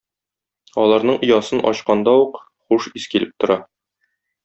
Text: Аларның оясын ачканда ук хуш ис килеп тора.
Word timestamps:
Аларның 0.83 1.19
оясын 1.27 1.63
ачканда 1.73 2.17
ук 2.25 2.43
хуш 2.65 2.91
ис 3.01 3.09
килеп 3.15 3.41
тора. 3.45 3.63